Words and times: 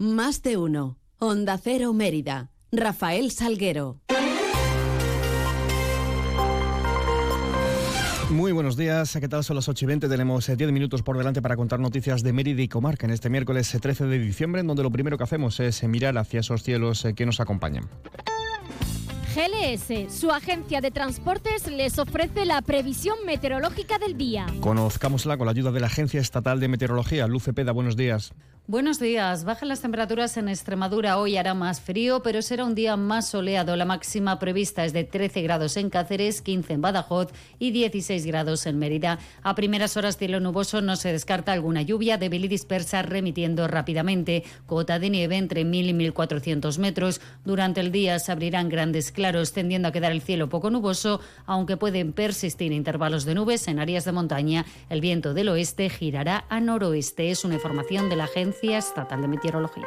Más 0.00 0.40
de 0.40 0.56
uno. 0.56 0.96
Onda 1.18 1.58
Cero 1.58 1.92
Mérida. 1.92 2.48
Rafael 2.72 3.30
Salguero. 3.32 4.00
Muy 8.30 8.52
buenos 8.52 8.78
días, 8.78 9.14
¿qué 9.20 9.28
tal? 9.28 9.44
Son 9.44 9.56
las 9.56 9.68
8 9.68 9.84
y 9.84 9.88
20, 9.88 10.08
tenemos 10.08 10.46
10 10.46 10.58
eh, 10.58 10.72
minutos 10.72 11.02
por 11.02 11.18
delante 11.18 11.42
para 11.42 11.54
contar 11.54 11.80
noticias 11.80 12.22
de 12.22 12.32
Mérida 12.32 12.62
y 12.62 12.68
Comarca 12.68 13.04
en 13.04 13.12
este 13.12 13.28
miércoles 13.28 13.76
13 13.78 14.04
eh, 14.04 14.06
de 14.06 14.18
diciembre, 14.20 14.62
en 14.62 14.68
donde 14.68 14.82
lo 14.82 14.90
primero 14.90 15.18
que 15.18 15.24
hacemos 15.24 15.60
es 15.60 15.82
eh, 15.82 15.88
mirar 15.88 16.16
hacia 16.16 16.40
esos 16.40 16.62
cielos 16.62 17.06
que 17.14 17.26
nos 17.26 17.38
acompañan. 17.38 17.86
GLS, 19.34 20.12
su 20.12 20.30
agencia 20.30 20.80
de 20.80 20.90
transportes, 20.90 21.70
les 21.70 21.98
ofrece 21.98 22.46
la 22.46 22.62
previsión 22.62 23.18
meteorológica 23.26 23.98
del 23.98 24.16
día. 24.16 24.46
Conozcámosla 24.60 25.36
con 25.36 25.44
la 25.44 25.52
ayuda 25.52 25.72
de 25.72 25.80
la 25.80 25.88
Agencia 25.88 26.20
Estatal 26.20 26.58
de 26.58 26.68
Meteorología. 26.68 27.26
Luce 27.26 27.52
Peda, 27.52 27.72
buenos 27.72 27.96
días. 27.96 28.32
Buenos 28.70 29.00
días. 29.00 29.42
Bajan 29.42 29.68
las 29.68 29.80
temperaturas 29.80 30.36
en 30.36 30.48
Extremadura. 30.48 31.18
Hoy 31.18 31.36
hará 31.36 31.54
más 31.54 31.80
frío, 31.80 32.22
pero 32.22 32.40
será 32.40 32.64
un 32.64 32.76
día 32.76 32.96
más 32.96 33.28
soleado. 33.28 33.74
La 33.74 33.84
máxima 33.84 34.38
prevista 34.38 34.84
es 34.84 34.92
de 34.92 35.02
13 35.02 35.42
grados 35.42 35.76
en 35.76 35.90
Cáceres, 35.90 36.40
15 36.40 36.74
en 36.74 36.80
Badajoz 36.80 37.32
y 37.58 37.72
16 37.72 38.24
grados 38.26 38.66
en 38.66 38.78
Mérida. 38.78 39.18
A 39.42 39.56
primeras 39.56 39.96
horas 39.96 40.18
cielo 40.18 40.38
nuboso 40.38 40.82
no 40.82 40.94
se 40.94 41.10
descarta 41.10 41.50
alguna 41.50 41.82
lluvia 41.82 42.16
débil 42.16 42.44
y 42.44 42.48
dispersa 42.48 43.02
remitiendo 43.02 43.66
rápidamente. 43.66 44.44
Cota 44.66 45.00
de 45.00 45.10
nieve 45.10 45.36
entre 45.36 45.64
1.000 45.64 45.88
y 45.88 46.12
1.400 46.12 46.78
metros. 46.78 47.20
Durante 47.44 47.80
el 47.80 47.90
día 47.90 48.20
se 48.20 48.30
abrirán 48.30 48.68
grandes 48.68 49.10
claros, 49.10 49.52
tendiendo 49.52 49.88
a 49.88 49.92
quedar 49.92 50.12
el 50.12 50.22
cielo 50.22 50.48
poco 50.48 50.70
nuboso, 50.70 51.20
aunque 51.44 51.76
pueden 51.76 52.12
persistir 52.12 52.70
intervalos 52.70 53.24
de 53.24 53.34
nubes 53.34 53.66
en 53.66 53.80
áreas 53.80 54.04
de 54.04 54.12
montaña. 54.12 54.64
El 54.88 55.00
viento 55.00 55.34
del 55.34 55.48
oeste 55.48 55.90
girará 55.90 56.44
a 56.48 56.60
noroeste. 56.60 57.32
Es 57.32 57.44
una 57.44 57.54
información 57.54 58.08
de 58.08 58.14
la 58.14 58.24
agencia 58.26 58.59
Estatal 58.62 59.22
de 59.22 59.28
Meteorología. 59.28 59.86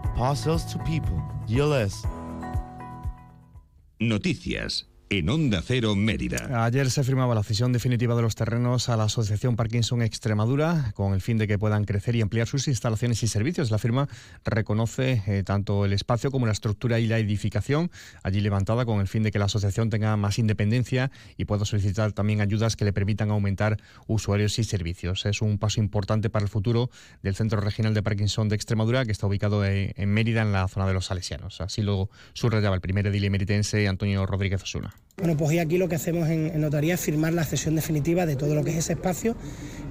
Parcels 0.21 0.65
to 0.65 0.77
people. 0.83 1.19
GLS. 1.47 2.05
Noticias 3.99 4.83
en 5.11 5.29
Onda 5.29 5.61
Cero 5.61 5.93
Mérida. 5.93 6.63
Ayer 6.63 6.89
se 6.89 7.03
firmaba 7.03 7.35
la 7.35 7.43
cesión 7.43 7.73
definitiva 7.73 8.15
de 8.15 8.21
los 8.21 8.35
terrenos 8.35 8.87
a 8.87 8.95
la 8.95 9.03
Asociación 9.03 9.57
Parkinson 9.57 10.01
Extremadura 10.01 10.93
con 10.95 11.13
el 11.13 11.19
fin 11.19 11.37
de 11.37 11.49
que 11.49 11.59
puedan 11.59 11.83
crecer 11.83 12.15
y 12.15 12.21
ampliar 12.21 12.47
sus 12.47 12.69
instalaciones 12.69 13.21
y 13.21 13.27
servicios. 13.27 13.71
La 13.71 13.77
firma 13.77 14.07
reconoce 14.45 15.21
eh, 15.27 15.43
tanto 15.43 15.83
el 15.83 15.91
espacio 15.91 16.31
como 16.31 16.45
la 16.45 16.53
estructura 16.53 16.97
y 17.01 17.07
la 17.07 17.19
edificación 17.19 17.91
allí 18.23 18.39
levantada 18.39 18.85
con 18.85 19.01
el 19.01 19.07
fin 19.09 19.21
de 19.21 19.31
que 19.31 19.39
la 19.39 19.45
asociación 19.45 19.89
tenga 19.89 20.15
más 20.15 20.39
independencia 20.39 21.11
y 21.35 21.43
pueda 21.43 21.65
solicitar 21.65 22.13
también 22.13 22.39
ayudas 22.39 22.77
que 22.77 22.85
le 22.85 22.93
permitan 22.93 23.31
aumentar 23.31 23.81
usuarios 24.07 24.59
y 24.59 24.63
servicios. 24.63 25.25
Es 25.25 25.41
un 25.41 25.57
paso 25.57 25.81
importante 25.81 26.29
para 26.29 26.43
el 26.43 26.49
futuro 26.49 26.89
del 27.21 27.35
Centro 27.35 27.59
Regional 27.59 27.93
de 27.93 28.01
Parkinson 28.01 28.47
de 28.47 28.55
Extremadura 28.55 29.03
que 29.03 29.11
está 29.11 29.27
ubicado 29.27 29.65
en 29.65 30.09
Mérida 30.09 30.41
en 30.41 30.53
la 30.53 30.69
zona 30.69 30.87
de 30.87 30.93
los 30.93 31.07
Salesianos. 31.07 31.59
Así 31.59 31.81
lo 31.81 32.09
subrayaba 32.31 32.75
el 32.75 32.81
primer 32.81 33.07
edil 33.07 33.29
meritense 33.29 33.89
Antonio 33.89 34.25
Rodríguez 34.25 34.63
Osuna. 34.63 35.00
Bueno, 35.17 35.37
pues 35.37 35.51
hoy 35.51 35.59
aquí 35.59 35.77
lo 35.77 35.87
que 35.87 35.95
hacemos 35.95 36.29
en, 36.29 36.59
notaría 36.59 36.95
es 36.95 36.99
firmar 36.99 37.33
la 37.33 37.43
cesión 37.43 37.75
definitiva 37.75 38.25
de 38.25 38.35
todo 38.35 38.55
lo 38.55 38.63
que 38.63 38.71
es 38.71 38.77
ese 38.77 38.93
espacio, 38.93 39.35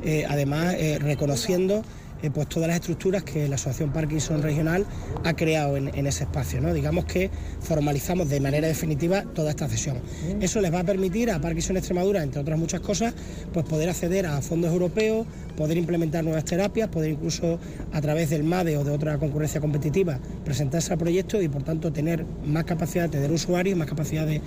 eh, 0.02 0.24
además 0.28 0.74
eh, 0.74 0.98
reconociendo 1.00 1.84
pues 2.28 2.48
todas 2.48 2.68
las 2.68 2.76
estructuras 2.76 3.22
que 3.22 3.48
la 3.48 3.54
Asociación 3.54 3.92
Parkinson 3.92 4.42
Regional 4.42 4.84
ha 5.24 5.34
creado 5.34 5.76
en, 5.76 6.06
ese 6.06 6.24
espacio. 6.24 6.60
¿no? 6.60 6.74
Digamos 6.74 7.06
que 7.06 7.30
formalizamos 7.60 8.28
de 8.28 8.40
manera 8.40 8.68
definitiva 8.68 9.22
toda 9.22 9.50
esta 9.50 9.68
cesión. 9.68 9.98
Eso 10.40 10.60
les 10.60 10.72
va 10.72 10.80
a 10.80 10.84
permitir 10.84 11.30
a 11.30 11.40
Parkinson 11.40 11.76
Extremadura, 11.76 12.22
entre 12.22 12.40
otras 12.40 12.58
muchas 12.58 12.80
cosas, 12.80 13.14
pues 13.52 13.64
poder 13.64 13.88
acceder 13.88 14.26
a 14.26 14.42
fondos 14.42 14.70
europeos, 14.72 15.26
poder 15.56 15.76
implementar 15.76 16.24
nuevas 16.24 16.44
terapias, 16.44 16.88
poder 16.88 17.10
incluso 17.12 17.58
a 17.92 18.00
través 18.00 18.30
del 18.30 18.44
MADE 18.44 18.76
o 18.76 18.84
de 18.84 18.90
otra 18.90 19.18
concurrencia 19.18 19.60
competitiva 19.60 20.18
presentarse 20.44 20.92
al 20.92 20.98
proyecto 20.98 21.40
y 21.40 21.48
por 21.48 21.62
tanto 21.62 21.92
tener 21.92 22.24
más 22.44 22.64
capacidad 22.64 23.04
de 23.04 23.10
tener 23.10 23.30
usuarios 23.30 23.76
más 23.76 23.86
capacidad 23.86 24.26
de, 24.26 24.40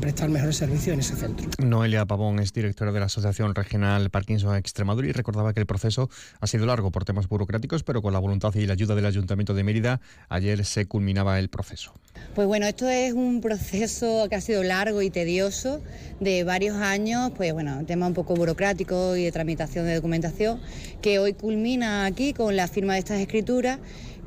prestar 0.00 0.30
mejores 0.30 0.56
servicios 0.56 0.94
en 0.94 1.00
ese 1.00 1.16
centro. 1.16 1.46
Noelia 1.58 2.06
Pavón 2.06 2.38
es 2.38 2.52
directora 2.52 2.92
de 2.92 3.00
la 3.00 3.06
Asociación 3.06 3.54
Regional 3.54 4.08
Parkinson 4.10 4.56
Extremadura 4.56 5.08
y 5.08 5.12
recordaba 5.12 5.52
que 5.52 5.60
el 5.60 5.66
proceso 5.66 6.08
ha 6.40 6.46
sido 6.46 6.64
largo 6.66 6.90
por 6.90 7.04
temas 7.04 7.19
burocráticos, 7.28 7.82
pero 7.82 8.02
con 8.02 8.12
la 8.12 8.18
voluntad 8.18 8.54
y 8.54 8.66
la 8.66 8.74
ayuda 8.74 8.94
del 8.94 9.06
Ayuntamiento 9.06 9.54
de 9.54 9.64
Mérida, 9.64 10.00
ayer 10.28 10.64
se 10.64 10.86
culminaba 10.86 11.38
el 11.38 11.48
proceso. 11.48 11.92
Pues 12.34 12.46
bueno, 12.46 12.66
esto 12.66 12.88
es 12.88 13.12
un 13.12 13.40
proceso 13.40 14.26
que 14.28 14.36
ha 14.36 14.40
sido 14.40 14.62
largo 14.62 15.02
y 15.02 15.10
tedioso 15.10 15.80
de 16.20 16.44
varios 16.44 16.76
años, 16.76 17.32
pues 17.36 17.52
bueno, 17.52 17.84
tema 17.86 18.06
un 18.06 18.14
poco 18.14 18.34
burocrático 18.34 19.16
y 19.16 19.24
de 19.24 19.32
tramitación 19.32 19.86
de 19.86 19.94
documentación, 19.94 20.60
que 21.02 21.18
hoy 21.18 21.32
culmina 21.32 22.06
aquí 22.06 22.32
con 22.32 22.56
la 22.56 22.68
firma 22.68 22.94
de 22.94 23.00
estas 23.00 23.20
escrituras 23.20 23.78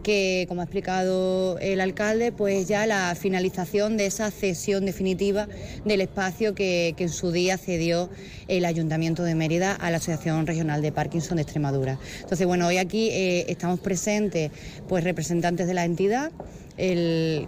que, 0.03 0.46
como 0.47 0.62
ha 0.62 0.66
explicado 0.66 1.58
el 1.59 1.81
alcalde, 1.81 2.31
pues 2.31 2.68
ya 2.68 2.86
la 2.86 3.16
finalización 3.16 3.97
de 3.97 4.06
esa 4.06 4.30
cesión 4.30 4.86
definitiva 4.86 5.47
del 5.86 6.02
espacio 6.02 6.53
que, 6.53 6.94
en 6.97 7.09
su 7.09 7.31
día 7.31 7.58
cedió 7.58 8.09
el 8.47 8.66
Ayuntamiento 8.66 9.24
de 9.24 9.36
Mérida 9.36 9.74
a 9.74 9.90
la 9.90 9.97
Asociación 9.97 10.46
Regional 10.46 10.81
de 10.81 10.91
Parkinson 10.91 11.38
de 11.38 11.44
Extremadura. 11.44 11.97
Entonces, 12.22 12.46
bueno, 12.46 12.68
hoy 12.68 12.78
aquí 12.78 13.09
eh, 13.09 13.46
estamos 13.50 13.80
presentes 13.80 14.52
pues 14.88 15.03
representantes 15.03 15.68
de 15.68 15.74
la 15.74 15.86
entidad, 15.86 16.31
el, 16.78 17.47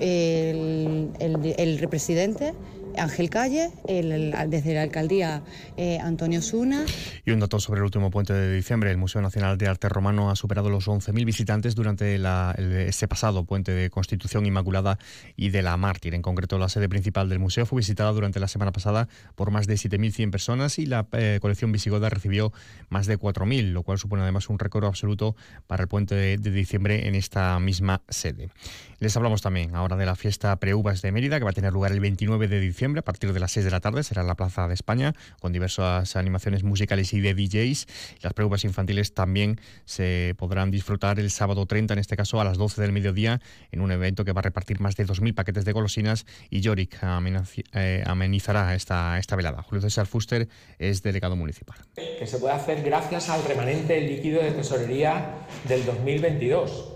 el, 0.00 1.10
el, 1.18 1.54
el 1.58 1.78
represidente 1.78 2.54
Ángel 2.98 3.30
Calle, 3.30 3.70
desde 3.86 4.74
la 4.74 4.82
alcaldía 4.82 5.42
eh, 5.76 5.98
Antonio 5.98 6.40
Suna. 6.42 6.84
Y 7.24 7.30
un 7.30 7.40
dato 7.40 7.58
sobre 7.58 7.78
el 7.78 7.84
último 7.84 8.10
puente 8.10 8.32
de 8.32 8.54
diciembre. 8.54 8.90
El 8.90 8.98
Museo 8.98 9.20
Nacional 9.20 9.58
de 9.58 9.66
Arte 9.66 9.88
Romano 9.88 10.30
ha 10.30 10.36
superado 10.36 10.70
los 10.70 10.86
11.000 10.86 11.24
visitantes 11.24 11.74
durante 11.74 12.18
este 12.86 13.08
pasado 13.08 13.44
puente 13.44 13.72
de 13.72 13.90
Constitución 13.90 14.46
Inmaculada 14.46 14.98
y 15.36 15.50
de 15.50 15.62
la 15.62 15.76
Mártir. 15.76 16.14
En 16.14 16.22
concreto, 16.22 16.58
la 16.58 16.68
sede 16.68 16.88
principal 16.88 17.28
del 17.28 17.38
museo 17.38 17.66
fue 17.66 17.78
visitada 17.78 18.12
durante 18.12 18.40
la 18.40 18.48
semana 18.48 18.72
pasada 18.72 19.08
por 19.34 19.50
más 19.50 19.66
de 19.66 19.74
7.100 19.74 20.30
personas 20.30 20.78
y 20.78 20.86
la 20.86 21.06
eh, 21.12 21.38
colección 21.40 21.72
visigoda 21.72 22.08
recibió 22.08 22.52
más 22.88 23.06
de 23.06 23.18
4.000, 23.18 23.72
lo 23.72 23.82
cual 23.82 23.98
supone 23.98 24.22
además 24.22 24.48
un 24.48 24.58
récord 24.58 24.84
absoluto 24.84 25.34
para 25.66 25.82
el 25.82 25.88
puente 25.88 26.14
de, 26.14 26.38
de 26.38 26.50
diciembre 26.50 27.08
en 27.08 27.14
esta 27.14 27.58
misma 27.58 28.02
sede. 28.08 28.50
Les 29.00 29.16
hablamos 29.16 29.42
también 29.42 29.74
ahora 29.74 29.96
de 29.96 30.06
la 30.06 30.14
fiesta 30.14 30.54
Preuvas 30.56 31.02
de 31.02 31.12
Mérida, 31.12 31.38
que 31.38 31.44
va 31.44 31.50
a 31.50 31.54
tener 31.54 31.72
lugar 31.72 31.92
el 31.92 32.00
29 32.00 32.48
de 32.48 32.60
diciembre 32.60 32.83
a 32.84 33.02
partir 33.02 33.32
de 33.32 33.40
las 33.40 33.52
6 33.52 33.64
de 33.64 33.70
la 33.70 33.80
tarde. 33.80 34.02
Será 34.02 34.22
en 34.22 34.28
la 34.28 34.34
Plaza 34.34 34.68
de 34.68 34.74
España 34.74 35.14
con 35.40 35.52
diversas 35.52 36.16
animaciones 36.16 36.62
musicales 36.62 37.12
y 37.12 37.20
de 37.20 37.34
DJs. 37.34 37.86
Las 38.22 38.34
pruebas 38.34 38.64
infantiles 38.64 39.14
también 39.14 39.60
se 39.84 40.34
podrán 40.36 40.70
disfrutar 40.70 41.18
el 41.18 41.30
sábado 41.30 41.66
30, 41.66 41.94
en 41.94 42.00
este 42.00 42.16
caso 42.16 42.40
a 42.40 42.44
las 42.44 42.58
12 42.58 42.82
del 42.82 42.92
mediodía, 42.92 43.40
en 43.72 43.80
un 43.80 43.90
evento 43.90 44.24
que 44.24 44.32
va 44.32 44.40
a 44.40 44.42
repartir 44.42 44.80
más 44.80 44.96
de 44.96 45.06
2.000 45.06 45.34
paquetes 45.34 45.64
de 45.64 45.72
golosinas 45.72 46.26
y 46.50 46.60
Yorick 46.60 46.98
eh, 47.72 48.04
amenizará 48.06 48.74
esta, 48.74 49.18
esta 49.18 49.36
velada. 49.36 49.62
Julio 49.62 49.80
César 49.82 50.06
Fuster 50.06 50.48
es 50.78 51.02
delegado 51.02 51.36
municipal. 51.36 51.78
Que 51.94 52.26
se 52.26 52.38
puede 52.38 52.54
hacer 52.54 52.82
gracias 52.82 53.30
al 53.30 53.42
remanente 53.44 54.00
líquido 54.00 54.42
de 54.42 54.50
tesorería 54.52 55.34
del 55.66 55.84
2022 55.86 56.94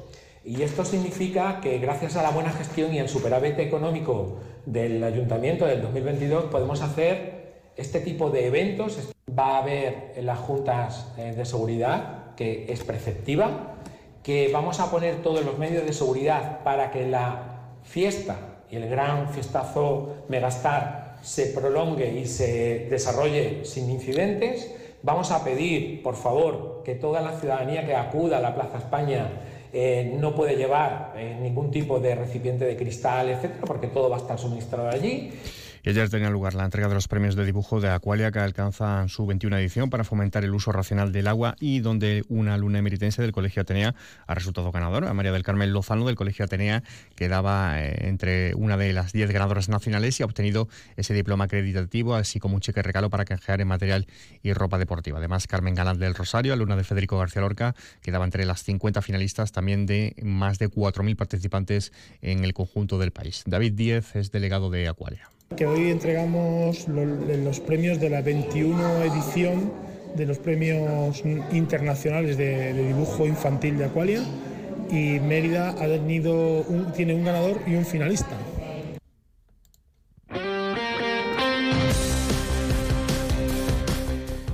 y 0.49 0.62
esto 0.62 0.82
significa 0.82 1.61
que 1.61 1.79
gracias 1.79 2.17
a 2.17 2.23
la 2.23 2.31
buena 2.31 2.50
gestión 2.50 2.94
y 2.94 3.00
al 3.00 3.08
superávit 3.11 3.58
económico 3.58 4.38
del 4.73 5.03
ayuntamiento 5.03 5.65
del 5.65 5.81
2022 5.81 6.44
podemos 6.44 6.82
hacer 6.82 7.38
este 7.76 8.00
tipo 8.00 8.31
de 8.31 8.47
eventos. 8.47 8.99
Va 9.37 9.56
a 9.56 9.59
haber 9.59 10.12
en 10.17 10.26
las 10.26 10.38
juntas 10.38 11.12
eh, 11.17 11.32
de 11.35 11.44
seguridad, 11.44 12.35
que 12.37 12.70
es 12.70 12.85
preceptiva, 12.85 13.76
que 14.23 14.50
vamos 14.53 14.81
a 14.81 14.91
poner 14.91 15.23
todos 15.23 15.44
los 15.44 15.59
medios 15.59 15.87
de 15.87 15.93
seguridad 15.93 16.62
para 16.65 16.91
que 16.91 17.06
la 17.06 17.61
fiesta 17.82 18.37
y 18.70 18.76
el 18.76 18.88
gran 18.91 19.31
fiestazo 19.31 20.25
Megastar 20.29 21.17
se 21.23 21.47
prolongue 21.47 22.12
y 22.19 22.26
se 22.26 22.88
desarrolle 22.91 23.65
sin 23.65 23.91
incidentes. 23.91 24.75
Vamos 25.03 25.31
a 25.31 25.44
pedir, 25.44 26.03
por 26.03 26.17
favor, 26.17 26.82
que 26.85 26.94
toda 26.94 27.23
la 27.23 27.38
ciudadanía 27.38 27.87
que 27.87 27.94
acuda 27.94 28.38
a 28.38 28.41
la 28.41 28.55
Plaza 28.55 28.79
España 28.79 29.31
eh, 29.73 30.15
no 30.19 30.35
puede 30.35 30.56
llevar 30.56 31.15
eh, 31.17 31.37
ningún 31.41 31.70
tipo 31.70 32.00
de 32.00 32.15
recipiente 32.15 32.65
de 32.65 32.76
cristal, 32.76 33.29
etcétera, 33.31 33.62
porque 33.67 33.88
todo 33.88 34.09
va 34.09 34.17
a 34.17 34.20
estar 34.20 34.38
suministrado 34.38 34.88
allí. 34.88 35.31
Y 35.82 35.90
ayer 35.90 36.08
tenía 36.10 36.30
lugar 36.30 36.54
la 36.54 36.64
entrega 36.64 36.88
de 36.88 36.94
los 36.94 37.08
premios 37.08 37.36
de 37.36 37.44
dibujo 37.44 37.80
de 37.80 37.88
Aqualia 37.90 38.30
que 38.30 38.38
alcanzan 38.38 39.08
su 39.08 39.26
21 39.26 39.56
edición 39.58 39.90
para 39.90 40.04
fomentar 40.04 40.44
el 40.44 40.54
uso 40.54 40.72
racional 40.72 41.12
del 41.12 41.28
agua 41.28 41.56
y 41.60 41.80
donde 41.80 42.25
una 42.28 42.54
alumna 42.54 42.78
emeritense 42.78 43.22
del 43.22 43.32
Colegio 43.32 43.62
Atenea 43.62 43.94
ha 44.26 44.34
resultado 44.34 44.72
ganadora. 44.72 45.12
María 45.14 45.32
del 45.32 45.42
Carmen 45.42 45.72
Lozano 45.72 46.06
del 46.06 46.16
Colegio 46.16 46.44
Atenea 46.44 46.82
quedaba 47.14 47.80
eh, 47.80 48.08
entre 48.08 48.54
una 48.54 48.76
de 48.76 48.92
las 48.92 49.12
10 49.12 49.30
ganadoras 49.30 49.69
nacionales 49.69 50.19
y 50.19 50.22
ha 50.22 50.26
obtenido 50.26 50.69
ese 50.96 51.14
diploma 51.14 51.44
acreditativo, 51.44 52.14
así 52.14 52.40
como 52.40 52.56
un 52.56 52.60
cheque 52.60 52.82
regalo 52.82 53.10
para 53.10 53.24
canjear 53.24 53.60
en 53.60 53.69
material 53.69 54.06
y 54.42 54.52
ropa 54.52 54.78
deportiva. 54.78 55.19
Además, 55.19 55.46
Carmen 55.46 55.74
Galán 55.74 55.98
del 55.98 56.14
Rosario, 56.14 56.52
alumna 56.52 56.76
de 56.76 56.84
Federico 56.84 57.19
García 57.19 57.42
Lorca, 57.42 57.74
quedaba 58.02 58.24
entre 58.24 58.44
las 58.44 58.62
50 58.64 59.02
finalistas 59.02 59.52
también 59.52 59.86
de 59.86 60.14
más 60.22 60.58
de 60.58 60.70
4.000 60.70 61.16
participantes 61.16 61.92
en 62.22 62.44
el 62.44 62.54
conjunto 62.54 62.98
del 62.98 63.12
país. 63.12 63.42
David 63.46 63.72
Díez 63.74 64.16
es 64.16 64.31
delegado 64.31 64.70
de 64.70 64.88
Acuaria. 64.88 65.31
Que 65.56 65.66
hoy 65.66 65.90
entregamos 65.90 66.86
los 66.88 67.60
premios 67.60 67.98
de 67.98 68.10
la 68.10 68.20
21 68.20 69.02
edición 69.02 69.72
de 70.14 70.26
los 70.26 70.38
premios 70.38 71.22
internacionales 71.52 72.36
de, 72.36 72.72
dibujo 72.74 73.26
infantil 73.26 73.78
de 73.78 73.86
Aqualia 73.86 74.22
y 74.90 75.18
Mérida 75.20 75.70
ha 75.70 75.86
tenido 75.86 76.64
tiene 76.94 77.14
un 77.14 77.24
ganador 77.24 77.60
y 77.66 77.74
un 77.74 77.84
finalista. 77.84 78.36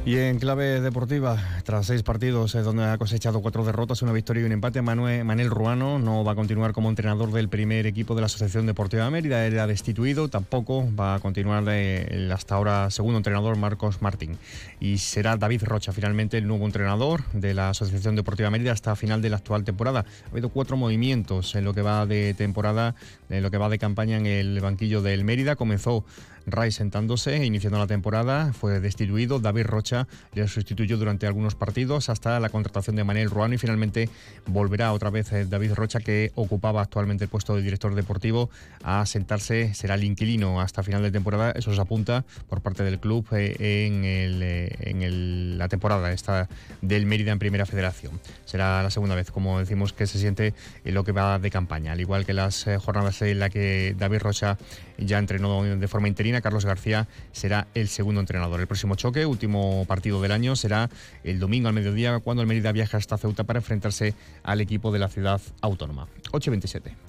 Y 0.07 0.19
en 0.19 0.39
clave 0.39 0.83
deportiva, 0.83 1.39
tras 1.65 1.87
seis 1.87 2.03
partidos 2.03 2.53
donde 2.53 2.85
ha 2.85 2.99
cosechado 2.99 3.41
cuatro 3.41 3.65
derrotas, 3.65 4.03
una 4.03 4.13
victoria 4.13 4.43
y 4.43 4.45
un 4.45 4.53
empate, 4.53 4.83
Manuel, 4.83 5.49
Ruano 5.49 5.99
no 5.99 6.23
va 6.23 6.33
a 6.33 6.35
continuar 6.35 6.75
como 6.75 6.91
entrenador 6.91 7.33
del 7.33 7.49
primer 7.49 7.87
equipo 7.87 8.15
de 8.15 8.21
la 8.21 8.27
Asociación 8.27 8.67
Deportiva 8.67 9.07
de 9.07 9.11
Mérida. 9.11 9.47
Era 9.47 9.67
destituido, 9.67 10.29
tampoco 10.29 10.87
va 10.95 11.15
a 11.15 11.21
continuar 11.21 11.67
el 11.71 12.31
hasta 12.31 12.55
ahora 12.55 12.91
segundo 12.91 13.17
entrenador 13.17 13.57
Marcos 13.57 14.03
Martín. 14.03 14.37
Y 14.79 14.99
será 14.99 15.39
David 15.39 15.63
Rocha 15.65 15.93
finalmente 15.93 16.37
el 16.37 16.47
nuevo 16.47 16.67
entrenador 16.67 17.25
de 17.33 17.55
la 17.55 17.71
Asociación 17.71 18.15
Deportiva 18.15 18.49
de 18.49 18.51
Mérida 18.51 18.73
hasta 18.73 18.97
final 18.97 19.23
de 19.23 19.31
la 19.31 19.37
actual 19.37 19.65
temporada. 19.65 20.05
Ha 20.27 20.31
habido 20.33 20.51
cuatro 20.51 20.77
movimientos 20.77 21.55
en 21.55 21.65
lo 21.65 21.73
que 21.73 21.81
va 21.81 22.05
de 22.05 22.35
temporada, 22.35 22.95
en 23.31 23.43
lo 23.43 23.51
que 23.51 23.57
va 23.57 23.71
de 23.71 23.79
campaña 23.79 24.19
en 24.19 24.27
el 24.27 24.61
banquillo 24.61 25.01
del 25.01 25.25
Mérida. 25.25 25.57
Comenzó 25.57 26.05
Ray 26.47 26.71
sentándose, 26.73 27.45
iniciando 27.45 27.79
la 27.79 27.87
temporada, 27.87 28.53
fue 28.53 28.81
destituido. 28.81 29.39
David 29.39 29.65
Rocha 29.65 30.07
le 30.35 30.47
sustituyó 30.49 30.97
durante 30.97 31.27
algunos 31.27 31.55
partidos 31.55 32.09
hasta 32.09 32.39
la 32.41 32.49
contratación 32.49 32.97
de 32.97 33.05
Manuel 33.05 33.31
Ruano 33.31 33.55
y 33.55 33.59
finalmente 33.59 34.09
volverá 34.47 34.93
otra 34.93 35.11
vez 35.11 35.33
eh, 35.33 35.47
David 35.47 35.73
Rocha, 35.75 36.01
que 36.01 36.33
ocupaba 36.35 36.83
actualmente 36.83 37.25
el 37.25 37.31
puesto 37.31 37.57
de 37.57 37.63
director 37.63 37.95
deportivo, 37.95 38.51
a 38.83 39.07
sentarse. 39.07 39.75
Será 39.75 39.95
el 39.95 40.05
inquilino 40.05 40.61
hasta 40.61 40.83
final 40.83 41.03
de 41.03 41.11
temporada. 41.11 41.53
Eso 41.53 41.75
se 41.75 41.81
apunta 41.81 42.25
por 42.49 42.61
parte 42.61 42.83
del 42.83 43.01
club 43.01 43.27
eh, 43.33 43.57
en, 43.59 44.03
eh, 44.05 45.57
la 45.57 45.69
temporada 45.69 46.13
esta 46.13 46.49
del 46.83 47.07
Mérida 47.07 47.33
en 47.33 47.39
Primera 47.39 47.67
Federación. 47.67 48.21
Será 48.45 48.83
la 48.83 48.91
segunda 48.91 49.15
vez, 49.15 49.31
como 49.31 49.59
decimos, 49.59 49.93
que 49.93 50.07
se 50.07 50.19
siente 50.19 50.55
en 50.85 50.95
lo 50.95 51.05
que 51.05 51.13
va 51.13 51.39
de 51.39 51.51
campaña, 51.51 51.93
al 51.93 52.01
igual 52.01 52.27
que 52.27 52.35
las 52.35 52.67
jornadas 52.81 53.23
en 53.23 53.39
las 53.39 53.51
que 53.51 53.95
David 53.99 54.19
Rocha 54.19 54.59
ya 54.99 55.19
entrenó 55.19 55.63
de 55.63 55.89
forma 55.89 56.09
interina. 56.09 56.34
Carlos 56.41 56.65
García 56.65 57.09
será 57.33 57.67
el 57.75 57.89
segundo 57.89 58.21
entrenador. 58.21 58.61
El 58.61 58.67
próximo 58.67 58.95
choque, 58.95 59.27
último 59.27 59.85
partido 59.87 60.21
del 60.21 60.33
año, 60.33 60.57
será 60.57 60.91
el 61.23 61.39
domingo 61.39 61.69
al 61.69 61.75
mediodía 61.75 62.19
cuando 62.21 62.43
el 62.43 62.49
Mérida 62.49 62.73
viaja 62.73 62.97
hasta 62.97 63.19
Ceuta 63.19 63.45
para 63.45 63.59
enfrentarse 63.59 64.15
al 64.43 64.61
equipo 64.61 64.93
de 64.93 64.99
la 64.99 65.09
ciudad 65.09 65.41
autónoma. 65.61 66.09
8.27. 66.33 67.04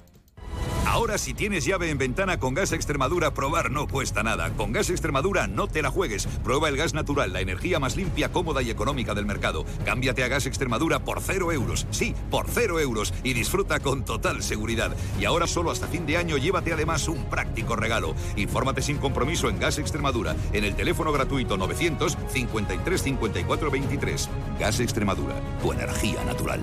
Ahora 0.96 1.18
si 1.18 1.34
tienes 1.34 1.66
llave 1.66 1.90
en 1.90 1.98
ventana 1.98 2.40
con 2.40 2.54
Gas 2.54 2.72
Extremadura, 2.72 3.34
probar 3.34 3.70
no 3.70 3.86
cuesta 3.86 4.22
nada. 4.22 4.54
Con 4.54 4.72
Gas 4.72 4.88
Extremadura 4.88 5.46
no 5.46 5.68
te 5.68 5.82
la 5.82 5.90
juegues. 5.90 6.26
Prueba 6.42 6.70
el 6.70 6.78
gas 6.78 6.94
natural, 6.94 7.34
la 7.34 7.42
energía 7.42 7.78
más 7.78 7.96
limpia, 7.96 8.32
cómoda 8.32 8.62
y 8.62 8.70
económica 8.70 9.12
del 9.12 9.26
mercado. 9.26 9.66
Cámbiate 9.84 10.24
a 10.24 10.28
Gas 10.28 10.46
Extremadura 10.46 11.00
por 11.04 11.20
cero 11.20 11.52
euros. 11.52 11.86
Sí, 11.90 12.14
por 12.30 12.46
cero 12.48 12.80
euros. 12.80 13.12
Y 13.22 13.34
disfruta 13.34 13.78
con 13.80 14.06
total 14.06 14.42
seguridad. 14.42 14.96
Y 15.20 15.26
ahora 15.26 15.46
solo 15.46 15.70
hasta 15.70 15.86
fin 15.86 16.06
de 16.06 16.16
año 16.16 16.38
llévate 16.38 16.72
además 16.72 17.08
un 17.08 17.26
práctico 17.26 17.76
regalo. 17.76 18.14
Infórmate 18.36 18.80
sin 18.80 18.96
compromiso 18.96 19.50
en 19.50 19.58
Gas 19.58 19.78
Extremadura. 19.78 20.34
En 20.54 20.64
el 20.64 20.76
teléfono 20.76 21.12
gratuito 21.12 21.58
900 21.58 22.16
53 22.32 23.02
54 23.02 23.70
23. 23.70 24.30
Gas 24.58 24.80
Extremadura. 24.80 25.34
Tu 25.60 25.72
energía 25.72 26.24
natural. 26.24 26.62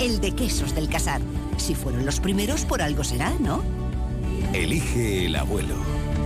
el 0.00 0.20
de 0.20 0.32
quesos 0.32 0.74
del 0.74 0.88
casar. 0.88 1.20
Si 1.58 1.74
fueron 1.74 2.06
los 2.06 2.20
primeros, 2.20 2.64
por 2.64 2.82
algo 2.82 3.04
será, 3.04 3.32
¿no? 3.38 3.62
Elige 4.52 5.26
el 5.26 5.36
abuelo. 5.36 5.74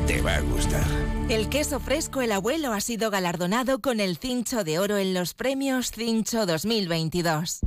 Te 0.06 0.22
va 0.22 0.36
a 0.36 0.40
gustar. 0.40 0.84
El 1.28 1.48
queso 1.48 1.80
fresco 1.80 2.20
El 2.20 2.32
Abuelo 2.32 2.72
ha 2.72 2.80
sido 2.80 3.10
galardonado 3.10 3.80
con 3.80 4.00
el 4.00 4.16
Cincho 4.16 4.62
de 4.62 4.78
Oro 4.78 4.98
en 4.98 5.14
los 5.14 5.34
premios 5.34 5.90
Cincho 5.90 6.46
2022. 6.46 7.60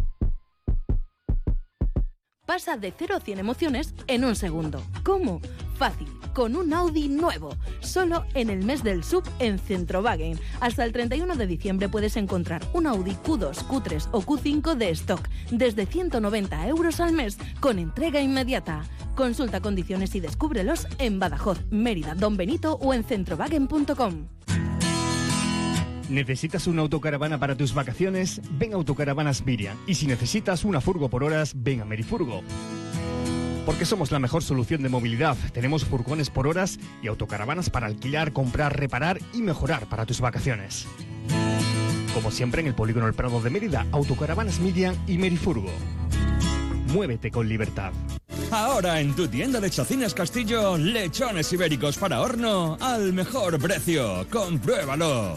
Pasa 2.45 2.77
de 2.77 2.93
0 2.97 3.15
a 3.17 3.19
100 3.19 3.39
emociones 3.39 3.93
en 4.07 4.23
un 4.23 4.35
segundo. 4.35 4.81
¿Cómo? 5.03 5.41
Fácil 5.77 6.16
con 6.37 6.55
un 6.55 6.71
Audi 6.71 7.09
nuevo, 7.09 7.57
solo 7.79 8.23
en 8.35 8.51
el 8.51 8.63
mes 8.63 8.83
del 8.83 9.03
sub 9.03 9.23
en 9.39 9.57
Centrowagen. 9.57 10.39
Hasta 10.59 10.85
el 10.85 10.91
31 10.91 11.35
de 11.35 11.47
diciembre 11.47 11.89
puedes 11.89 12.15
encontrar 12.15 12.61
un 12.73 12.85
Audi 12.85 13.13
Q2, 13.13 13.65
Q3 13.65 14.09
o 14.11 14.21
Q5 14.21 14.75
de 14.75 14.91
stock 14.91 15.27
desde 15.49 15.87
190 15.87 16.67
euros 16.67 16.99
al 16.99 17.13
mes 17.13 17.39
con 17.59 17.79
entrega 17.79 18.21
inmediata. 18.21 18.83
Consulta 19.15 19.61
condiciones 19.61 20.13
y 20.13 20.19
descúbrelos 20.19 20.87
en 20.99 21.17
Badajoz, 21.17 21.57
Mérida, 21.71 22.13
Don 22.13 22.37
Benito 22.37 22.75
o 22.75 22.93
en 22.93 23.03
centrowagen.com. 23.03 24.27
¿Necesitas 26.07 26.67
una 26.67 26.83
autocaravana 26.83 27.39
para 27.39 27.57
tus 27.57 27.73
vacaciones? 27.73 28.41
Ven 28.51 28.73
a 28.73 28.75
Autocaravanas 28.75 29.43
Miriam. 29.43 29.75
Y 29.87 29.95
si 29.95 30.05
necesitas 30.05 30.65
una 30.65 30.81
furgo 30.81 31.09
por 31.09 31.23
horas, 31.23 31.53
ven 31.55 31.81
a 31.81 31.85
Merifurgo. 31.85 32.43
Porque 33.67 33.85
somos 33.85 34.13
la 34.13 34.19
mejor 34.19 34.43
solución 34.43 34.81
de 34.81 34.87
movilidad. 34.87 35.35
Tenemos 35.51 35.83
furgones 35.83 36.29
por 36.29 36.47
horas 36.47 36.79
y 37.03 37.07
autocaravanas 37.07 37.69
para 37.69 37.85
alquilar, 37.87 38.31
comprar, 38.31 38.79
reparar 38.79 39.19
y 39.33 39.41
mejorar 39.41 39.89
para 39.89 40.05
tus 40.05 40.21
vacaciones. 40.21 40.87
Como 42.13 42.31
siempre 42.31 42.61
en 42.61 42.67
el 42.67 42.75
Polígono 42.75 43.07
El 43.07 43.13
Prado 43.13 43.41
de 43.41 43.49
Mérida, 43.49 43.85
Autocaravanas 43.91 44.61
Miriam 44.61 44.95
y 45.05 45.17
Merifurgo. 45.17 45.69
Muévete 46.93 47.29
con 47.29 47.49
libertad. 47.49 47.91
Ahora 48.51 49.01
en 49.01 49.13
tu 49.13 49.27
tienda 49.27 49.59
de 49.59 49.69
Chacinas 49.69 50.13
Castillo, 50.13 50.77
lechones 50.77 51.51
ibéricos 51.51 51.97
para 51.97 52.21
horno 52.21 52.77
al 52.79 53.11
mejor 53.11 53.59
precio. 53.59 54.25
Compruébalo. 54.31 55.35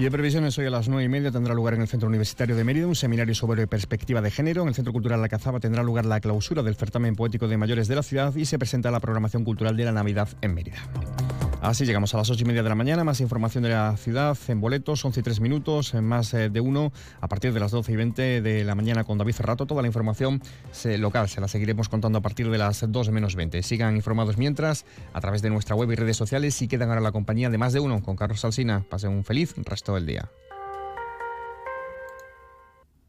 Y 0.00 0.08
previsiones, 0.08 0.56
hoy 0.56 0.64
a 0.64 0.70
las 0.70 0.88
nueve 0.88 1.04
y 1.04 1.08
media 1.10 1.30
tendrá 1.30 1.52
lugar 1.52 1.74
en 1.74 1.82
el 1.82 1.86
Centro 1.86 2.08
Universitario 2.08 2.56
de 2.56 2.64
Mérida 2.64 2.86
un 2.86 2.94
seminario 2.94 3.34
sobre 3.34 3.66
perspectiva 3.66 4.22
de 4.22 4.30
género. 4.30 4.62
En 4.62 4.68
el 4.68 4.74
Centro 4.74 4.94
Cultural 4.94 5.20
La 5.20 5.28
Cazaba 5.28 5.60
tendrá 5.60 5.82
lugar 5.82 6.06
la 6.06 6.20
clausura 6.20 6.62
del 6.62 6.74
certamen 6.74 7.14
poético 7.14 7.48
de 7.48 7.58
mayores 7.58 7.86
de 7.86 7.96
la 7.96 8.02
ciudad 8.02 8.34
y 8.34 8.46
se 8.46 8.58
presenta 8.58 8.90
la 8.90 9.00
programación 9.00 9.44
cultural 9.44 9.76
de 9.76 9.84
la 9.84 9.92
Navidad 9.92 10.28
en 10.40 10.54
Mérida. 10.54 10.78
Así 11.62 11.84
llegamos 11.84 12.14
a 12.14 12.16
las 12.16 12.30
ocho 12.30 12.42
y 12.42 12.46
media 12.46 12.62
de 12.62 12.70
la 12.70 12.74
mañana. 12.74 13.04
Más 13.04 13.20
información 13.20 13.62
de 13.62 13.68
la 13.68 13.94
ciudad 13.98 14.36
en 14.48 14.62
boletos, 14.62 15.04
11 15.04 15.20
y 15.20 15.22
3 15.22 15.40
minutos, 15.40 15.92
en 15.92 16.04
más 16.04 16.32
eh, 16.32 16.48
de 16.48 16.60
uno 16.60 16.90
a 17.20 17.28
partir 17.28 17.52
de 17.52 17.60
las 17.60 17.70
12 17.70 17.92
y 17.92 17.96
20 17.96 18.40
de 18.40 18.64
la 18.64 18.74
mañana 18.74 19.04
con 19.04 19.18
David 19.18 19.34
Ferrato. 19.34 19.66
Toda 19.66 19.82
la 19.82 19.88
información 19.88 20.40
local 20.98 21.28
se 21.28 21.42
la 21.42 21.48
seguiremos 21.48 21.90
contando 21.90 22.18
a 22.18 22.22
partir 22.22 22.48
de 22.48 22.56
las 22.56 22.90
2 22.90 23.10
menos 23.10 23.36
20. 23.36 23.62
Sigan 23.62 23.94
informados 23.94 24.38
mientras 24.38 24.86
a 25.12 25.20
través 25.20 25.42
de 25.42 25.50
nuestra 25.50 25.76
web 25.76 25.92
y 25.92 25.96
redes 25.96 26.16
sociales 26.16 26.60
y 26.62 26.66
quedan 26.66 26.88
ahora 26.88 27.02
la 27.02 27.12
compañía 27.12 27.50
de 27.50 27.58
más 27.58 27.74
de 27.74 27.80
uno 27.80 28.02
con 28.02 28.16
Carlos 28.16 28.40
Salsina. 28.40 28.82
Pasen 28.88 29.10
un 29.10 29.24
feliz 29.24 29.54
resto 29.58 29.94
del 29.94 30.06
día. 30.06 30.30